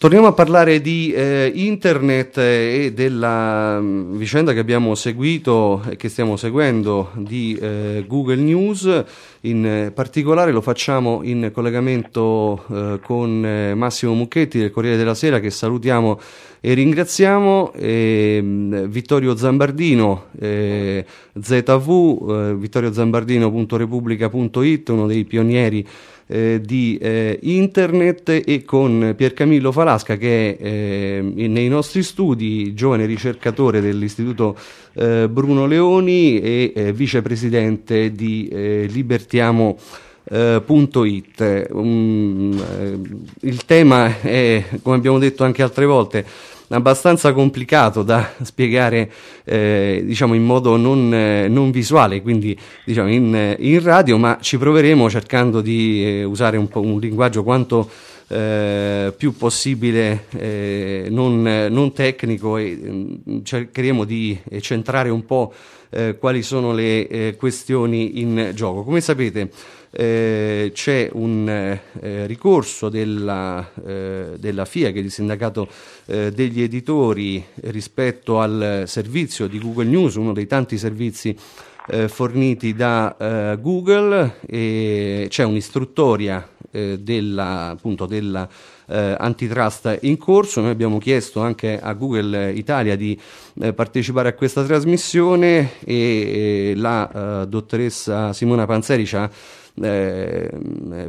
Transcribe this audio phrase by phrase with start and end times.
[0.00, 6.08] Torniamo a parlare di eh, internet e della um, vicenda che abbiamo seguito e che
[6.08, 9.04] stiamo seguendo di eh, Google News.
[9.40, 15.38] In particolare lo facciamo in collegamento eh, con eh, Massimo Mucchetti del Corriere della Sera
[15.38, 16.18] che salutiamo
[16.60, 21.04] e ringraziamo ehm, Vittorio Zambardino eh,
[21.38, 25.86] ZV, vittoriozambardino.repubblica.it, uno dei pionieri
[26.30, 33.80] eh, di eh, internet e con Piercamillo Falasca che eh, nei nostri studi, giovane ricercatore
[33.80, 34.56] dell'Istituto
[34.92, 38.48] eh, Bruno Leoni e eh, vicepresidente di
[38.88, 39.76] Libertiamo.
[40.32, 41.66] It.
[41.72, 42.62] Um,
[43.40, 46.24] il tema è, come abbiamo detto anche altre volte,
[46.68, 49.10] abbastanza complicato da spiegare
[49.42, 54.56] eh, diciamo in modo non, eh, non visuale, quindi diciamo in, in, radio, ma ci
[54.56, 57.90] proveremo cercando di eh, usare un, un, linguaggio quanto
[58.30, 65.52] eh, più possibile eh, non, non, tecnico e mm, cercheremo di centrare un po'
[65.90, 68.84] eh, quali sono le questioni in gioco.
[68.84, 69.50] Come sapete
[69.90, 75.68] eh, c'è un eh, ricorso della, eh, della, FIA, che è il sindacato
[76.06, 81.36] eh, degli editori, rispetto al servizio di Google News, uno dei tanti servizi
[81.88, 88.48] eh, forniti da eh, Google, e c'è un'istruttoria della, appunto, della
[88.86, 90.60] eh, antitrust in corso.
[90.60, 93.18] Noi abbiamo chiesto anche a Google Italia di
[93.60, 99.30] eh, partecipare a questa trasmissione e, e la eh, dottoressa Simona Panzeri ci ha
[99.82, 100.50] eh,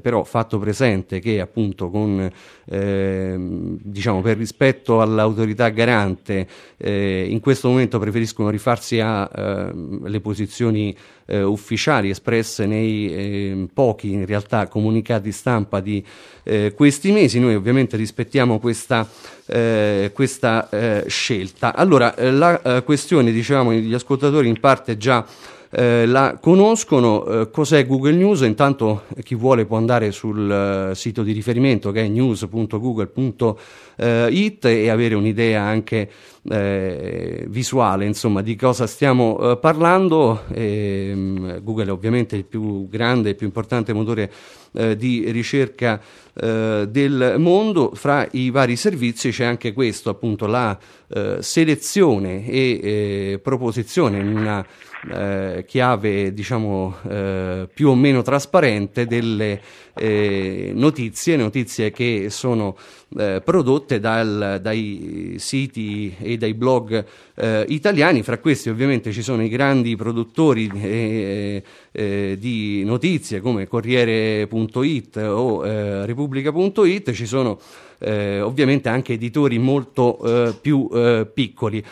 [0.00, 2.30] però fatto presente che appunto con,
[2.66, 9.70] eh, diciamo, per rispetto all'autorità garante eh, in questo momento preferiscono rifarsi alle
[10.04, 16.04] ehm, posizioni eh, ufficiali espresse nei ehm, pochi in realtà comunicati stampa di
[16.42, 17.40] eh, questi mesi.
[17.40, 19.08] Noi ovviamente rispettiamo questa,
[19.46, 20.68] eh, questa
[21.06, 21.74] scelta.
[21.74, 25.24] Allora, la questione, dicevamo, gli ascoltatori in parte già
[25.70, 27.24] eh, la conoscono.
[27.24, 28.40] Eh, cos'è Google News?
[28.40, 34.90] Intanto eh, chi vuole può andare sul eh, sito di riferimento che è news.google.it e
[34.90, 36.10] avere un'idea anche
[36.50, 40.42] eh, visuale insomma, di cosa stiamo parlando.
[40.52, 44.32] E, ehm, Google è ovviamente il più grande e più importante motore
[44.70, 46.00] di ricerca
[46.32, 47.90] del mondo.
[47.94, 50.78] Fra i vari servizi c'è anche questo, appunto, la
[51.40, 54.64] selezione e proposizione in una
[55.66, 59.60] chiave diciamo eh, più o meno trasparente delle
[59.94, 62.76] eh, notizie, notizie che sono
[63.18, 67.04] eh, prodotte dal, dai siti e dai blog
[67.34, 71.62] eh, italiani, fra questi ovviamente ci sono i grandi produttori eh,
[72.38, 75.62] di notizie come Corriere.it o
[76.04, 77.58] Repubblica.it, ci sono
[78.02, 80.88] ovviamente anche editori molto più
[81.34, 81.84] piccoli.